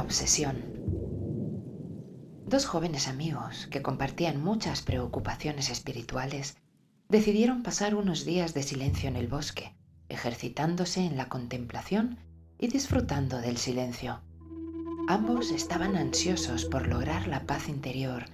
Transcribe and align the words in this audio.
Obsesión. 0.00 0.64
Dos 2.46 2.66
jóvenes 2.66 3.08
amigos 3.08 3.66
que 3.70 3.82
compartían 3.82 4.42
muchas 4.42 4.82
preocupaciones 4.82 5.70
espirituales 5.70 6.56
decidieron 7.08 7.62
pasar 7.62 7.94
unos 7.94 8.24
días 8.24 8.54
de 8.54 8.62
silencio 8.62 9.08
en 9.08 9.16
el 9.16 9.28
bosque, 9.28 9.74
ejercitándose 10.08 11.04
en 11.04 11.16
la 11.16 11.28
contemplación 11.28 12.18
y 12.58 12.68
disfrutando 12.68 13.40
del 13.40 13.56
silencio. 13.56 14.22
Ambos 15.08 15.50
estaban 15.50 15.96
ansiosos 15.96 16.64
por 16.64 16.86
lograr 16.86 17.26
la 17.26 17.46
paz 17.46 17.68
interior 17.68 18.26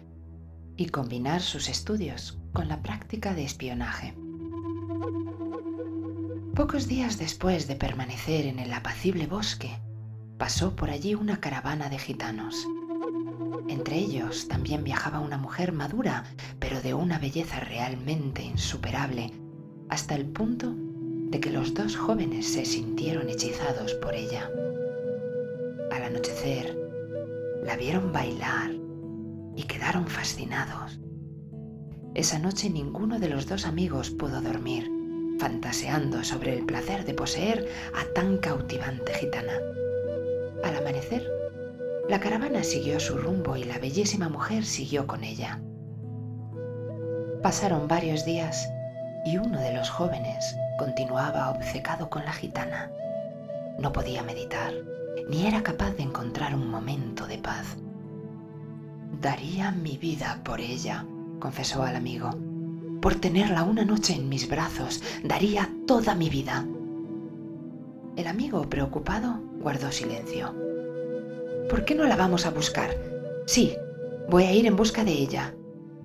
y 0.77 0.87
combinar 0.87 1.41
sus 1.41 1.69
estudios 1.69 2.39
con 2.53 2.69
la 2.69 2.83
práctica 2.83 3.35
de 3.35 3.45
espionaje. 3.45 4.15
Pocos 6.55 6.87
días 6.87 7.19
después 7.19 7.67
de 7.67 7.77
permanecer 7.77 8.47
en 8.47 8.59
el 8.59 8.73
apacible 8.73 9.27
bosque, 9.27 9.81
pasó 10.39 10.75
por 10.75 10.91
allí 10.91 11.15
una 11.15 11.41
caravana 11.41 11.89
de 11.89 11.99
gitanos. 11.99 12.67
Entre 13.69 13.97
ellos 13.97 14.49
también 14.49 14.85
viajaba 14.85 15.21
una 15.21 15.39
mujer 15.39 15.73
madura, 15.73 16.25
pero 16.59 16.81
de 16.81 16.95
una 16.95 17.19
belleza 17.19 17.61
realmente 17.61 18.43
insuperable, 18.43 19.33
hasta 19.89 20.15
el 20.15 20.27
punto 20.27 20.75
de 20.75 21.41
que 21.41 21.51
los 21.51 21.75
dos 21.75 21.97
jóvenes 21.97 22.47
se 22.47 22.65
sintieron 22.65 23.29
hechizados 23.29 23.95
por 23.95 24.15
ella. 24.15 24.51
Al 25.91 26.03
anochecer, 26.03 26.77
la 27.65 27.77
vieron 27.77 28.13
bailar 28.13 28.73
y 29.57 29.63
quedaron 29.63 30.07
fascinados. 30.07 31.01
Esa 32.15 32.39
noche 32.39 32.71
ninguno 32.71 33.19
de 33.19 33.29
los 33.29 33.47
dos 33.47 33.67
amigos 33.67 34.11
pudo 34.11 34.41
dormir 34.41 34.91
fantaseando 35.39 36.23
sobre 36.23 36.57
el 36.57 36.65
placer 36.65 37.05
de 37.05 37.15
poseer 37.15 37.69
a 37.95 38.05
tan 38.15 38.39
cautivante 38.39 39.13
gitana. 39.15 39.53
Al 40.63 40.77
amanecer, 40.77 41.27
la 42.09 42.21
caravana 42.21 42.63
siguió 42.63 43.01
su 43.01 43.17
rumbo 43.17 43.57
y 43.57 43.65
la 43.65 43.79
bellísima 43.79 44.29
mujer 44.29 44.65
siguió 44.65 45.07
con 45.07 45.25
ella. 45.25 45.61
Pasaron 47.43 47.89
varios 47.89 48.25
días 48.25 48.69
y 49.25 49.39
uno 49.39 49.59
de 49.61 49.73
los 49.73 49.91
jóvenes 49.91 50.57
continuaba 50.79 51.51
obcecado 51.51 52.11
con 52.11 52.25
la 52.25 52.33
gitana. 52.33 52.91
No 53.79 53.93
podía 53.93 54.23
meditar, 54.23 54.73
ni 55.29 55.47
era 55.47 55.63
capaz 55.63 55.93
de 55.93 56.03
encontrar 56.03 56.55
un 56.55 56.69
momento 56.69 57.27
de 57.27 57.39
paz. 57.39 57.77
Daría 59.21 59.71
mi 59.71 59.97
vida 59.97 60.41
por 60.45 60.61
ella, 60.61 61.07
confesó 61.41 61.83
al 61.83 61.97
amigo. 61.97 62.31
Por 63.01 63.17
tenerla 63.17 63.63
una 63.63 63.85
noche 63.85 64.15
en 64.15 64.29
mis 64.29 64.49
brazos, 64.49 65.03
daría 65.23 65.71
toda 65.87 66.15
mi 66.15 66.29
vida. 66.29 66.65
El 68.17 68.29
amigo, 68.29 68.63
preocupado, 68.71 69.41
guardó 69.61 69.91
silencio. 69.91 70.55
¿Por 71.69 71.85
qué 71.85 71.97
no 71.97 72.05
la 72.05 72.15
vamos 72.15 72.47
a 72.47 72.51
buscar? 72.51 72.97
Sí, 73.47 73.77
voy 74.29 74.45
a 74.45 74.53
ir 74.53 74.67
en 74.67 74.77
busca 74.77 75.03
de 75.03 75.11
ella. 75.11 75.55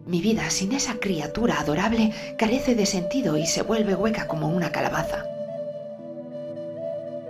Mi 0.07 0.19
vida 0.19 0.49
sin 0.49 0.71
esa 0.71 0.95
criatura 0.99 1.59
adorable 1.59 2.11
carece 2.39 2.73
de 2.73 2.87
sentido 2.87 3.37
y 3.37 3.45
se 3.45 3.61
vuelve 3.61 3.93
hueca 3.93 4.27
como 4.27 4.49
una 4.49 4.71
calabaza. 4.71 5.23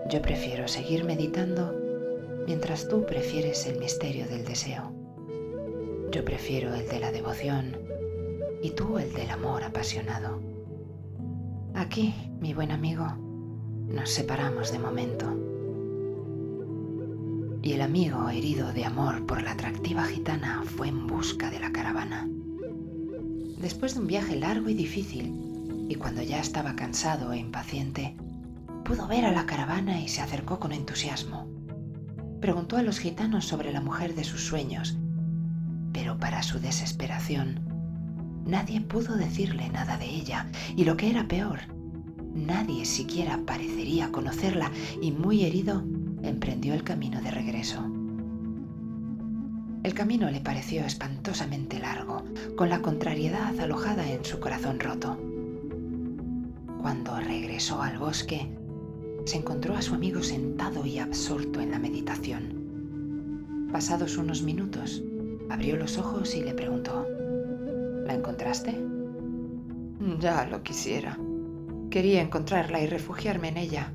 Yo 0.09 0.21
prefiero 0.21 0.69
seguir 0.69 1.03
meditando 1.03 1.75
mientras 2.47 2.87
tú 2.87 3.05
prefieres 3.05 3.67
el 3.67 3.79
misterio 3.79 4.27
del 4.29 4.45
deseo. 4.45 4.93
Yo 6.09 6.23
prefiero 6.23 6.73
el 6.73 6.87
de 6.87 6.99
la 7.01 7.11
devoción 7.11 7.77
y 8.63 8.71
tú 8.71 8.97
el 8.97 9.13
del 9.13 9.29
amor 9.29 9.61
apasionado. 9.61 10.41
Aquí, 11.75 12.15
mi 12.39 12.53
buen 12.53 12.71
amigo, 12.71 13.28
nos 13.89 14.09
separamos 14.09 14.71
de 14.71 14.79
momento. 14.79 15.25
Y 17.61 17.73
el 17.73 17.81
amigo, 17.81 18.29
herido 18.29 18.71
de 18.71 18.85
amor 18.85 19.25
por 19.25 19.41
la 19.41 19.51
atractiva 19.51 20.05
gitana, 20.05 20.63
fue 20.65 20.87
en 20.87 21.07
busca 21.07 21.49
de 21.49 21.59
la 21.59 21.71
caravana. 21.71 22.27
Después 23.59 23.95
de 23.95 24.01
un 24.01 24.07
viaje 24.07 24.35
largo 24.35 24.69
y 24.69 24.73
difícil, 24.73 25.33
y 25.89 25.95
cuando 25.95 26.21
ya 26.21 26.39
estaba 26.39 26.75
cansado 26.75 27.33
e 27.33 27.37
impaciente, 27.37 28.15
pudo 28.85 29.07
ver 29.07 29.25
a 29.25 29.31
la 29.31 29.45
caravana 29.45 29.99
y 29.99 30.07
se 30.07 30.21
acercó 30.21 30.59
con 30.59 30.71
entusiasmo. 30.71 31.47
Preguntó 32.39 32.77
a 32.77 32.83
los 32.83 32.99
gitanos 32.99 33.45
sobre 33.45 33.73
la 33.73 33.81
mujer 33.81 34.15
de 34.15 34.23
sus 34.23 34.45
sueños, 34.45 34.97
pero 35.91 36.17
para 36.17 36.43
su 36.43 36.59
desesperación, 36.59 37.69
Nadie 38.49 38.81
pudo 38.81 39.15
decirle 39.15 39.69
nada 39.69 39.97
de 39.97 40.05
ella 40.05 40.47
y 40.75 40.83
lo 40.83 40.97
que 40.97 41.11
era 41.11 41.27
peor, 41.27 41.59
nadie 42.33 42.85
siquiera 42.85 43.39
parecería 43.45 44.11
conocerla 44.11 44.71
y 45.01 45.11
muy 45.11 45.43
herido 45.43 45.83
emprendió 46.23 46.73
el 46.73 46.83
camino 46.83 47.21
de 47.21 47.31
regreso. 47.31 47.83
El 49.83 49.93
camino 49.93 50.29
le 50.29 50.41
pareció 50.41 50.83
espantosamente 50.83 51.79
largo, 51.79 52.23
con 52.57 52.69
la 52.69 52.81
contrariedad 52.81 53.57
alojada 53.59 54.09
en 54.11 54.25
su 54.25 54.39
corazón 54.39 54.79
roto. 54.79 55.17
Cuando 56.81 57.17
regresó 57.19 57.81
al 57.81 57.97
bosque, 57.97 58.49
se 59.25 59.37
encontró 59.37 59.75
a 59.75 59.81
su 59.81 59.93
amigo 59.95 60.21
sentado 60.21 60.85
y 60.85 60.99
absorto 60.99 61.61
en 61.61 61.71
la 61.71 61.79
meditación. 61.79 63.69
Pasados 63.71 64.17
unos 64.17 64.41
minutos, 64.41 65.01
abrió 65.49 65.77
los 65.77 65.97
ojos 65.97 66.35
y 66.35 66.41
le 66.41 66.53
preguntó, 66.53 67.07
¿La 68.05 68.15
encontraste? 68.15 68.77
Ya 70.19 70.45
lo 70.45 70.63
quisiera. 70.63 71.17
Quería 71.89 72.21
encontrarla 72.21 72.81
y 72.81 72.87
refugiarme 72.87 73.49
en 73.49 73.57
ella. 73.57 73.91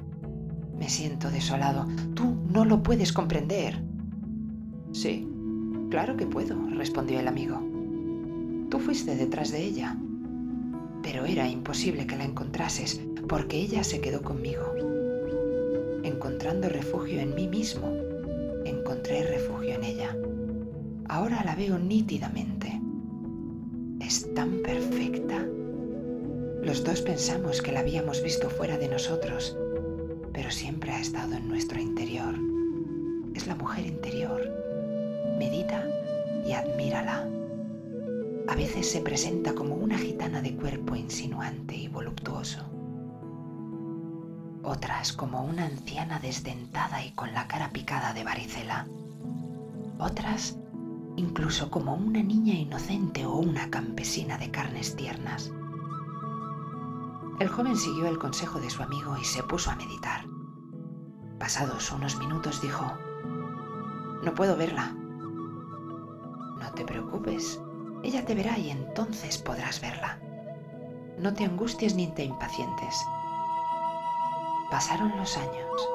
Me 0.78 0.88
siento 0.88 1.31
desolado. 1.31 1.87
Tú 2.15 2.37
no 2.53 2.65
lo 2.65 2.82
puedes 2.82 3.12
comprender. 3.12 3.82
Sí, 4.93 5.28
claro 5.91 6.16
que 6.16 6.27
puedo, 6.27 6.56
respondió 6.71 7.21
el 7.21 7.28
amigo. 7.28 7.60
Tú 8.71 8.78
fuiste 8.81 9.16
detrás 9.16 9.53
de 9.53 9.62
ella. 9.62 9.97
Pero 11.03 11.25
era 11.27 11.49
imposible 11.49 12.06
que 12.06 12.16
la 12.16 12.25
encontrases 12.25 13.00
porque 13.28 13.59
ella 13.59 13.84
se 13.84 14.00
quedó 14.00 14.22
conmigo. 14.22 14.62
Encontrando 16.03 16.69
refugio 16.69 17.21
en 17.21 17.34
mí 17.34 17.49
mismo, 17.49 17.93
encontré 18.65 19.22
refugio 19.25 19.75
en 19.75 19.84
ella. 19.84 20.16
Ahora 21.09 21.44
la 21.44 21.55
veo 21.55 21.78
nítidamente 21.78 22.81
es 24.05 24.32
tan 24.34 24.62
perfecta. 24.62 25.47
Los 26.65 26.83
dos 26.83 27.03
pensamos 27.03 27.61
que 27.61 27.73
la 27.73 27.81
habíamos 27.81 28.23
visto 28.23 28.49
fuera 28.49 28.79
de 28.79 28.89
nosotros, 28.89 29.55
pero 30.33 30.51
siempre 30.51 30.93
ha 30.93 30.99
estado 30.99 31.35
en 31.35 31.47
nuestro 31.47 31.79
interior. 31.79 32.35
Es 33.35 33.47
la 33.47 33.55
mujer 33.55 33.85
interior. 33.85 34.41
Medita 35.39 35.85
y 36.47 36.53
admírala. 36.53 37.29
A 38.49 38.55
veces 38.57 38.91
se 38.91 39.03
presenta 39.03 39.55
como 39.55 39.75
una 39.75 39.99
gitana 39.99 40.41
de 40.41 40.57
cuerpo 40.57 40.97
insinuante 40.97 41.77
y 41.77 41.89
voluptuoso. 41.89 42.65
Otras 44.63 45.13
como 45.13 45.45
una 45.45 45.67
anciana 45.67 46.19
desdentada 46.19 47.05
y 47.05 47.11
con 47.11 47.35
la 47.35 47.47
cara 47.47 47.73
picada 47.73 48.15
de 48.15 48.25
varicela. 48.25 48.87
Otras 49.99 50.57
incluso 51.17 51.71
como 51.71 51.95
una 51.95 52.23
niña 52.23 52.55
inocente 52.55 53.27
o 53.27 53.37
una 53.37 53.69
campesina 53.69 54.39
de 54.39 54.51
carnes 54.51 54.97
tiernas. 54.97 55.53
El 57.41 57.49
joven 57.49 57.77
siguió 57.77 58.06
el 58.06 58.19
consejo 58.19 58.61
de 58.61 58.71
su 58.71 58.83
amigo 58.83 59.17
y 59.19 59.25
se 59.25 59.43
puso 59.43 59.71
a 59.71 59.75
meditar. 59.75 60.25
Pasados 61.41 61.91
unos 61.91 62.17
minutos 62.17 62.61
dijo, 62.61 62.87
No 64.22 64.34
puedo 64.34 64.56
verla. 64.56 64.93
No 66.61 66.73
te 66.76 66.85
preocupes, 66.85 67.61
ella 68.05 68.25
te 68.25 68.37
verá 68.37 68.56
y 68.56 68.70
entonces 68.70 69.38
podrás 69.38 69.81
verla. 69.81 70.20
No 71.19 71.35
te 71.35 71.44
angusties 71.44 71.97
ni 71.97 72.06
te 72.06 72.23
impacientes. 72.23 73.05
Pasaron 74.70 75.17
los 75.17 75.37
años 75.37 75.88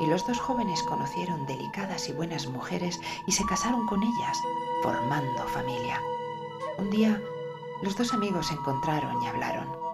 y 0.00 0.06
los 0.06 0.26
dos 0.26 0.38
jóvenes 0.38 0.82
conocieron 0.84 1.46
delicadas 1.46 2.08
y 2.08 2.12
buenas 2.12 2.46
mujeres 2.46 2.98
y 3.26 3.32
se 3.32 3.44
casaron 3.44 3.86
con 3.86 4.02
ellas, 4.02 4.38
formando 4.82 5.44
familia. 5.48 6.00
Un 6.78 6.88
día, 6.88 7.20
los 7.82 7.96
dos 7.96 8.14
amigos 8.14 8.46
se 8.46 8.54
encontraron 8.54 9.22
y 9.22 9.26
hablaron. 9.26 9.87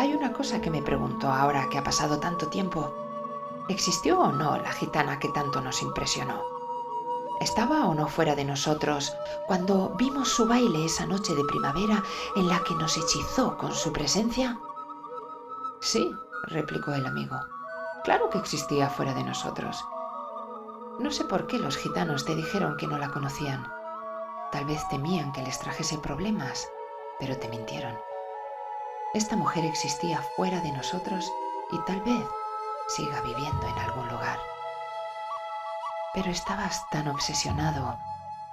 Hay 0.00 0.14
una 0.14 0.32
cosa 0.32 0.62
que 0.62 0.70
me 0.70 0.80
pregunto 0.80 1.30
ahora 1.30 1.68
que 1.68 1.76
ha 1.76 1.84
pasado 1.84 2.18
tanto 2.18 2.48
tiempo. 2.48 2.90
¿Existió 3.68 4.18
o 4.18 4.32
no 4.32 4.56
la 4.56 4.72
gitana 4.72 5.18
que 5.18 5.28
tanto 5.28 5.60
nos 5.60 5.82
impresionó? 5.82 6.42
¿Estaba 7.38 7.86
o 7.86 7.94
no 7.94 8.08
fuera 8.08 8.34
de 8.34 8.46
nosotros 8.46 9.14
cuando 9.46 9.90
vimos 9.98 10.30
su 10.30 10.48
baile 10.48 10.86
esa 10.86 11.04
noche 11.04 11.34
de 11.34 11.44
primavera 11.44 12.02
en 12.34 12.48
la 12.48 12.64
que 12.64 12.74
nos 12.76 12.96
hechizó 12.96 13.58
con 13.58 13.74
su 13.74 13.92
presencia? 13.92 14.58
Sí, 15.82 16.10
replicó 16.44 16.94
el 16.94 17.04
amigo. 17.04 17.36
Claro 18.02 18.30
que 18.30 18.38
existía 18.38 18.88
fuera 18.88 19.12
de 19.12 19.24
nosotros. 19.24 19.84
No 20.98 21.10
sé 21.10 21.24
por 21.24 21.46
qué 21.46 21.58
los 21.58 21.76
gitanos 21.76 22.24
te 22.24 22.34
dijeron 22.34 22.78
que 22.78 22.86
no 22.86 22.96
la 22.96 23.10
conocían. 23.10 23.70
Tal 24.50 24.64
vez 24.64 24.80
temían 24.88 25.30
que 25.32 25.42
les 25.42 25.58
trajese 25.58 25.98
problemas, 25.98 26.66
pero 27.18 27.36
te 27.36 27.50
mintieron. 27.50 28.09
Esta 29.12 29.34
mujer 29.34 29.64
existía 29.64 30.22
fuera 30.36 30.60
de 30.60 30.70
nosotros 30.70 31.32
y 31.72 31.78
tal 31.84 32.00
vez 32.02 32.24
siga 32.86 33.20
viviendo 33.22 33.66
en 33.66 33.78
algún 33.78 34.08
lugar. 34.08 34.38
Pero 36.14 36.30
estabas 36.30 36.88
tan 36.90 37.08
obsesionado 37.08 37.98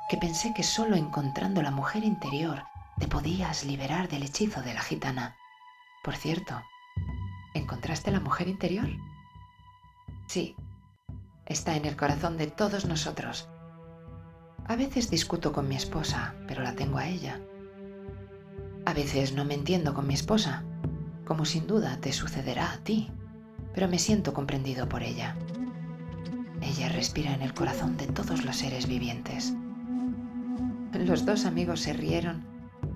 que 0.09 0.17
pensé 0.17 0.55
que 0.55 0.63
solo 0.63 0.95
encontrando 0.95 1.61
la 1.61 1.69
mujer 1.69 2.03
interior 2.03 2.63
te 2.97 3.07
podías 3.07 3.65
liberar 3.65 4.07
del 4.07 4.23
hechizo 4.23 4.63
de 4.63 4.73
la 4.73 4.81
gitana. 4.81 5.35
Por 6.03 6.15
cierto, 6.15 6.59
¿encontraste 7.53 8.09
la 8.09 8.19
mujer 8.19 8.47
interior? 8.47 8.89
Sí, 10.27 10.55
está 11.45 11.75
en 11.75 11.85
el 11.85 11.95
corazón 11.95 12.35
de 12.37 12.47
todos 12.47 12.85
nosotros. 12.85 13.47
A 14.67 14.75
veces 14.75 15.11
discuto 15.11 15.53
con 15.53 15.67
mi 15.67 15.75
esposa, 15.75 16.33
pero 16.47 16.63
la 16.63 16.73
tengo 16.73 16.97
a 16.97 17.05
ella. 17.05 17.39
A 18.87 18.93
veces 18.93 19.33
no 19.33 19.43
me 19.43 19.53
entiendo 19.53 19.93
con 19.93 20.07
mi 20.07 20.13
esposa, 20.13 20.63
como 21.25 21.43
sin 21.43 21.67
duda 21.67 21.97
te 21.99 22.13
sucederá 22.13 22.71
a 22.71 22.77
ti, 22.77 23.11
pero 23.73 23.89
me 23.89 23.99
siento 23.99 24.33
comprendido 24.33 24.87
por 24.87 25.03
ella. 25.03 25.35
Ella 26.61 26.87
respira 26.87 27.33
en 27.33 27.41
el 27.41 27.53
corazón 27.53 27.97
de 27.97 28.07
todos 28.07 28.45
los 28.45 28.55
seres 28.55 28.87
vivientes. 28.87 29.53
Los 30.93 31.25
dos 31.25 31.43
amigos 31.43 31.81
se 31.81 31.91
rieron. 31.91 32.45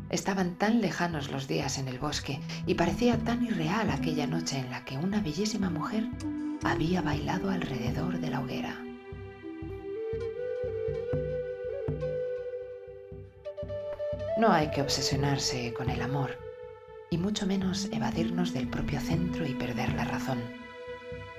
Estaban 0.09 0.55
tan 0.55 0.79
lejanos 0.79 1.29
los 1.29 1.49
días 1.49 1.77
en 1.77 1.89
el 1.89 1.99
bosque 1.99 2.39
y 2.65 2.75
parecía 2.75 3.17
tan 3.17 3.43
irreal 3.43 3.89
aquella 3.89 4.27
noche 4.27 4.59
en 4.59 4.69
la 4.69 4.85
que 4.85 4.97
una 4.97 5.19
bellísima 5.19 5.69
mujer 5.69 6.07
había 6.63 7.01
bailado 7.01 7.49
alrededor 7.49 8.21
de 8.21 8.29
la 8.29 8.39
hoguera. 8.39 8.77
No 14.37 14.51
hay 14.51 14.71
que 14.71 14.81
obsesionarse 14.81 15.73
con 15.73 15.89
el 15.89 16.01
amor, 16.01 16.37
y 17.09 17.17
mucho 17.17 17.45
menos 17.45 17.89
evadirnos 17.91 18.53
del 18.53 18.67
propio 18.67 18.99
centro 18.99 19.45
y 19.45 19.53
perder 19.53 19.93
la 19.93 20.05
razón. 20.05 20.41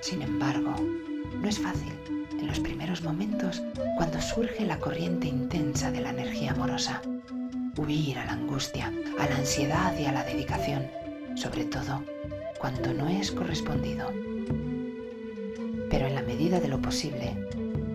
Sin 0.01 0.21
embargo, 0.21 0.75
no 1.41 1.47
es 1.47 1.59
fácil 1.59 1.93
en 2.39 2.47
los 2.47 2.59
primeros 2.59 3.01
momentos 3.01 3.61
cuando 3.97 4.21
surge 4.21 4.65
la 4.65 4.79
corriente 4.79 5.27
intensa 5.27 5.91
de 5.91 6.01
la 6.01 6.11
energía 6.11 6.51
amorosa. 6.51 7.01
Huir 7.75 8.19
a 8.19 8.25
la 8.25 8.33
angustia, 8.33 8.93
a 9.19 9.25
la 9.27 9.35
ansiedad 9.35 9.97
y 9.97 10.05
a 10.05 10.11
la 10.11 10.23
dedicación, 10.23 10.87
sobre 11.35 11.65
todo 11.65 12.03
cuando 12.59 12.93
no 12.93 13.09
es 13.09 13.31
correspondido. 13.31 14.11
Pero 15.89 16.07
en 16.07 16.15
la 16.15 16.21
medida 16.21 16.59
de 16.59 16.67
lo 16.67 16.81
posible, 16.81 17.35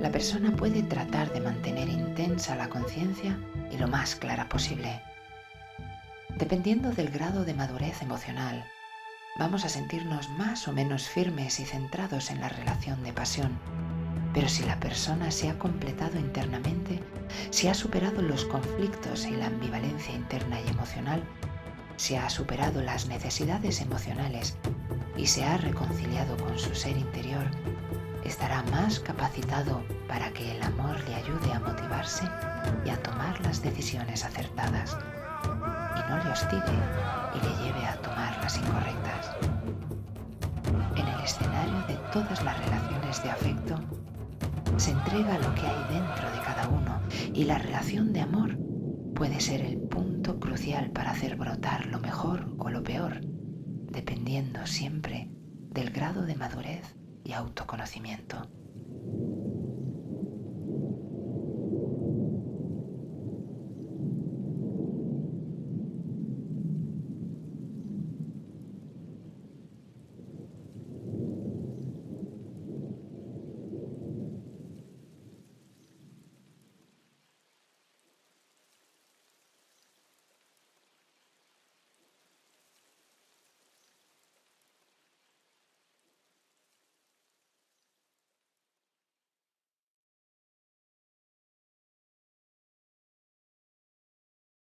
la 0.01 0.11
persona 0.13 0.55
puede 0.55 0.83
tratar 0.83 1.33
de 1.33 1.41
mantener 1.41 1.89
intensa 1.89 2.55
la 2.55 2.69
conciencia 2.69 3.39
y 3.71 3.79
lo 3.79 3.89
más 3.89 4.15
clara 4.15 4.49
posible. 4.49 5.03
Dependiendo 6.37 6.91
del 6.93 7.11
grado 7.11 7.45
de 7.45 7.55
madurez 7.55 8.01
emocional, 8.03 8.65
vamos 9.39 9.65
a 9.65 9.69
sentirnos 9.69 10.29
más 10.31 10.69
o 10.69 10.73
menos 10.73 11.09
firmes 11.09 11.59
y 11.59 11.65
centrados 11.65 12.31
en 12.31 12.41
la 12.41 12.49
relación 12.49 13.03
de 13.03 13.13
pasión. 13.13 13.59
Pero 14.35 14.49
si 14.49 14.63
la 14.63 14.79
persona 14.79 15.33
se 15.33 15.49
ha 15.49 15.59
completado 15.59 16.19
internamente, 16.19 17.01
si 17.51 17.67
ha 17.67 17.75
superado 17.75 18.23
los 18.23 18.45
conflictos 18.45 19.27
y 19.27 19.33
la 19.33 19.47
ambivalencia 19.47 20.15
interna 20.15 20.61
y 20.61 20.69
emocional, 20.69 21.25
si 21.97 22.15
ha 22.15 22.31
superado 22.31 22.83
las 22.83 23.07
necesidades 23.07 23.81
emocionales 23.81 24.57
y 25.17 25.27
se 25.27 25.45
ha 25.45 25.57
reconciliado 25.57 26.37
con 26.37 26.57
su 26.57 26.75
ser 26.77 26.97
interior, 26.97 27.51
estará 28.25 28.63
más 28.65 29.01
capacitado 29.01 29.83
para 30.07 30.33
que 30.33 30.57
el 30.57 30.63
amor 30.63 30.97
le 31.09 31.15
ayude 31.15 31.53
a 31.53 31.61
motivarse 31.61 32.29
y 32.85 32.91
a 32.91 33.03
tomar 33.03 33.41
las 33.43 33.63
decisiones 33.63 34.25
acertadas 34.25 34.97
y 35.45 36.11
no 36.11 36.23
le 36.23 36.31
hostigue 36.31 36.79
y 37.35 37.41
le 37.41 37.65
lleve 37.65 37.87
a 37.87 37.97
tomar 38.01 38.37
las 38.43 38.59
incorrectas. 38.59 39.31
En 40.97 41.07
el 41.07 41.21
escenario 41.21 41.81
de 41.87 41.95
todas 42.13 42.43
las 42.43 42.59
relaciones 42.65 43.23
de 43.23 43.31
afecto, 43.31 43.77
se 44.77 44.93
entrega 44.93 45.39
lo 45.39 45.55
que 45.55 45.67
hay 45.67 45.95
dentro 45.95 46.31
de 46.31 46.41
cada 46.45 46.69
uno 46.69 47.01
y 47.35 47.45
la 47.45 47.59
relación 47.59 48.13
de 48.13 48.21
amor 48.21 48.57
puede 49.15 49.41
ser 49.41 49.61
el 49.63 49.79
punto 49.79 50.39
crucial 50.39 50.91
para 50.91 51.11
hacer 51.11 51.37
brotar 51.37 51.87
lo 51.87 51.99
mejor 51.99 52.55
o 52.59 52.69
lo 52.71 52.83
peor, 52.83 53.21
dependiendo 53.91 54.67
siempre 54.67 55.31
del 55.71 55.91
grado 55.91 56.23
de 56.23 56.37
madurez 56.37 56.98
y 57.29 57.35
autoconocimiento. 57.35 58.43